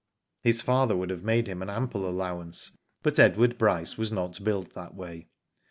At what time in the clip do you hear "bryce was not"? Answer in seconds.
3.59-4.43